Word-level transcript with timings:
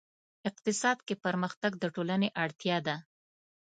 اقتصاد 0.49 0.97
کې 1.07 1.15
پرمختګ 1.25 1.71
د 1.79 1.83
ټولنې 1.95 2.29
اړتیا 2.43 2.77
ده. 2.87 2.95